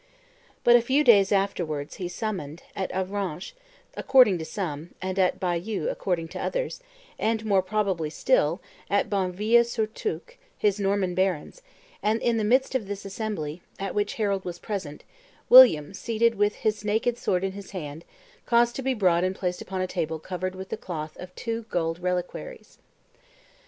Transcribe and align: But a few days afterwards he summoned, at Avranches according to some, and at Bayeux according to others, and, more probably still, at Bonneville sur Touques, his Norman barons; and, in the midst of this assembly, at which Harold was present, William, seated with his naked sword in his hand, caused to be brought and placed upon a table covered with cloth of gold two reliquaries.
But 0.63 0.75
a 0.75 0.81
few 0.81 1.03
days 1.03 1.31
afterwards 1.31 1.97
he 1.97 2.07
summoned, 2.07 2.63
at 2.75 2.89
Avranches 2.91 3.53
according 3.95 4.39
to 4.39 4.45
some, 4.45 4.95
and 4.99 5.19
at 5.19 5.39
Bayeux 5.39 5.89
according 5.91 6.27
to 6.29 6.41
others, 6.43 6.81
and, 7.19 7.45
more 7.45 7.61
probably 7.61 8.09
still, 8.09 8.61
at 8.89 9.11
Bonneville 9.11 9.63
sur 9.63 9.85
Touques, 9.85 10.37
his 10.57 10.79
Norman 10.79 11.13
barons; 11.13 11.61
and, 12.01 12.19
in 12.23 12.37
the 12.37 12.43
midst 12.43 12.73
of 12.73 12.87
this 12.87 13.05
assembly, 13.05 13.61
at 13.77 13.93
which 13.93 14.15
Harold 14.15 14.43
was 14.43 14.57
present, 14.57 15.03
William, 15.49 15.93
seated 15.93 16.33
with 16.33 16.55
his 16.55 16.83
naked 16.83 17.19
sword 17.19 17.43
in 17.43 17.51
his 17.51 17.69
hand, 17.69 18.03
caused 18.47 18.75
to 18.77 18.81
be 18.81 18.95
brought 18.95 19.23
and 19.23 19.35
placed 19.35 19.61
upon 19.61 19.81
a 19.81 19.85
table 19.87 20.17
covered 20.17 20.55
with 20.55 20.73
cloth 20.81 21.15
of 21.17 21.29
gold 21.69 21.97
two 21.97 22.01
reliquaries. 22.03 22.79